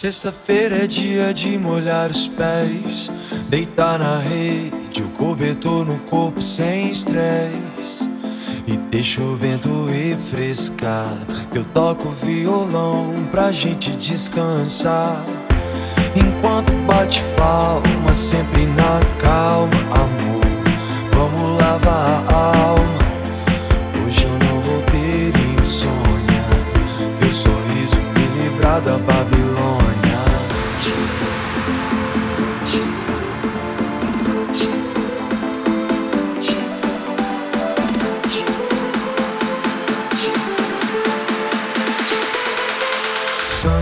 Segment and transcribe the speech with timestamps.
[0.00, 3.10] Sexta-feira é dia de molhar os pés,
[3.48, 8.08] deitar na rede, o cobertor no corpo sem estresse.
[8.64, 11.12] E deixa o vento refrescar.
[11.52, 15.20] Eu toco violão pra gente descansar.
[16.14, 20.46] Enquanto bate palma, sempre na calma, amor.
[21.10, 22.98] Vamos lavar a alma.
[24.06, 26.44] Hoje eu não vou ter insônia.
[27.18, 29.47] Teu sorriso me livrar da Babilônia.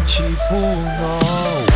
[0.07, 1.67] 起不闹。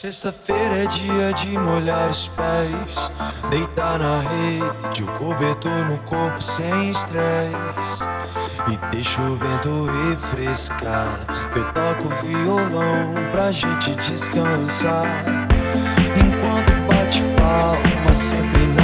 [0.00, 3.10] Sexta-feira é dia de molhar os pés,
[3.50, 8.04] deitar na rede, o cobertor no corpo sem estresse.
[8.70, 11.26] E deixa o vento refrescar.
[11.56, 15.04] Eu toco violão pra gente descansar.
[16.14, 18.77] Enquanto bate palma, sempre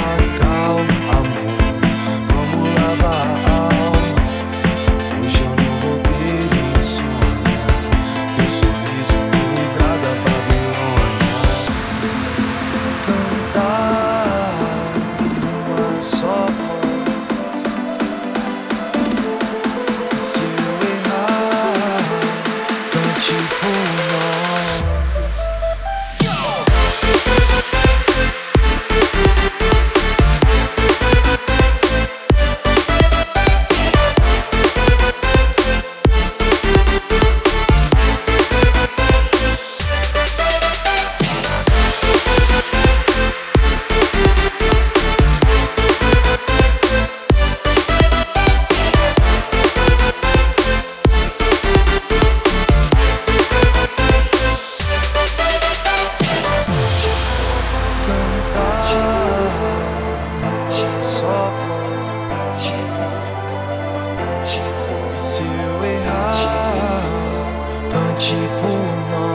[68.35, 69.34] she will not.